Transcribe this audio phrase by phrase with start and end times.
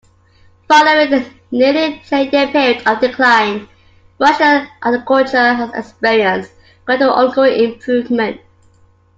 [0.67, 3.67] Following a nearly ten-year period of decline,
[4.19, 6.53] Russian agriculture has experienced
[6.85, 8.41] gradual ongoing improvement.